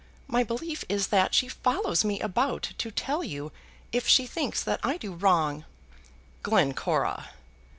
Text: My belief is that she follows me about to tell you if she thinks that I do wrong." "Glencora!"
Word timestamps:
My 0.25 0.43
belief 0.43 0.83
is 0.89 1.09
that 1.09 1.35
she 1.35 1.47
follows 1.47 2.03
me 2.03 2.19
about 2.21 2.63
to 2.79 2.89
tell 2.89 3.23
you 3.23 3.51
if 3.91 4.07
she 4.07 4.25
thinks 4.25 4.63
that 4.63 4.79
I 4.81 4.97
do 4.97 5.13
wrong." 5.13 5.63
"Glencora!" 6.41 7.29